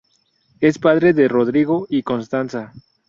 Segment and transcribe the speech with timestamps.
[0.61, 2.73] Es padre de Rodrigo y Constanza.